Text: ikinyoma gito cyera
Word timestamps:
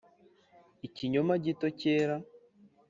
ikinyoma 0.87 1.33
gito 1.43 1.67
cyera 1.79 2.15